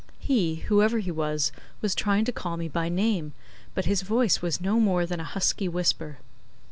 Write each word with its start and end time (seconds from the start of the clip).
He, 0.17 0.55
whoever 0.55 0.97
he 0.97 1.11
was, 1.11 1.51
was 1.79 1.93
trying 1.93 2.25
to 2.25 2.31
call 2.31 2.57
me 2.57 2.67
by 2.67 2.89
name, 2.89 3.33
but 3.75 3.85
his 3.85 4.01
voice 4.01 4.41
was 4.41 4.59
no 4.59 4.79
more 4.79 5.05
than 5.05 5.19
a 5.19 5.23
husky 5.23 5.67
whisper. 5.67 6.17